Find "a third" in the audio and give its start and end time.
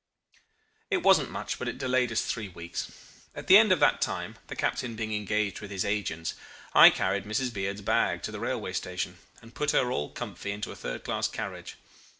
10.71-11.03